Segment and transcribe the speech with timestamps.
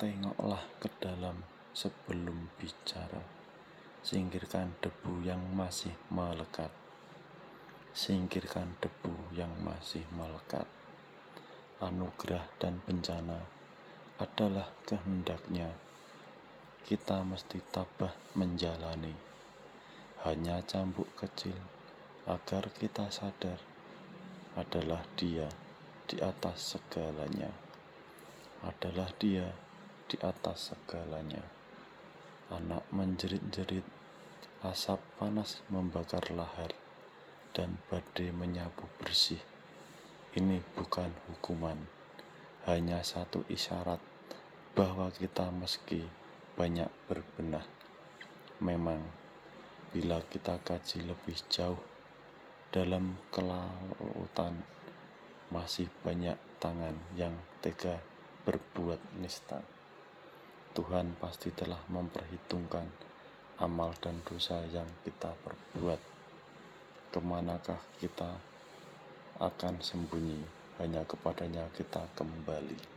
[0.00, 1.44] Tengoklah ke dalam
[1.76, 3.20] sebelum bicara.
[4.00, 6.72] Singkirkan debu yang masih melekat.
[7.92, 10.64] Singkirkan debu yang masih melekat.
[11.84, 13.44] Anugerah dan bencana
[14.16, 15.68] adalah kehendaknya.
[16.80, 19.12] Kita mesti tabah menjalani.
[20.24, 21.60] Hanya cambuk kecil
[22.24, 23.60] agar kita sadar
[24.56, 25.52] adalah Dia
[26.08, 27.52] di atas segalanya.
[28.64, 29.68] Adalah Dia
[30.10, 31.46] di atas segalanya.
[32.50, 33.86] Anak menjerit-jerit,
[34.66, 36.74] asap panas membakar lahar,
[37.54, 39.38] dan badai menyapu bersih.
[40.34, 41.78] Ini bukan hukuman,
[42.66, 44.02] hanya satu isyarat
[44.74, 46.02] bahwa kita meski
[46.58, 47.62] banyak berbenah.
[48.58, 48.98] Memang,
[49.94, 51.78] bila kita kaji lebih jauh
[52.74, 54.58] dalam kelautan,
[55.54, 57.98] masih banyak tangan yang tega
[58.46, 59.79] berbuat nista.
[60.70, 62.86] Tuhan pasti telah memperhitungkan
[63.60, 66.00] amal dan dosa yang kita perbuat.
[67.12, 68.32] Ke manakah kita
[69.36, 70.40] akan sembunyi?
[70.80, 72.80] Hanya kepadanya kita kembali.